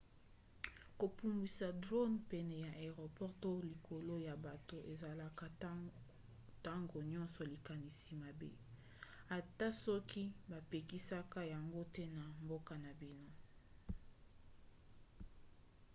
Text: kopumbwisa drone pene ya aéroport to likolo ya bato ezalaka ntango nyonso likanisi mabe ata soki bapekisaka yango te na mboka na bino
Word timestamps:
kopumbwisa 0.99 1.67
drone 1.83 2.17
pene 2.31 2.55
ya 2.65 2.69
aéroport 2.79 3.33
to 3.43 3.51
likolo 3.69 4.15
ya 4.27 4.35
bato 4.45 4.77
ezalaka 4.93 5.45
ntango 6.61 6.97
nyonso 7.11 7.41
likanisi 7.51 8.11
mabe 8.23 8.49
ata 9.37 9.67
soki 9.83 10.23
bapekisaka 10.51 11.39
yango 11.53 11.81
te 11.95 12.03
na 12.15 12.23
mboka 12.43 12.73
na 12.83 12.91
bino 12.99 13.29